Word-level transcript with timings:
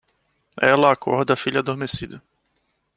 Ela 0.59 0.91
acorda 0.91 1.33
a 1.35 1.37
filha 1.37 1.59
adormecida 1.59 2.23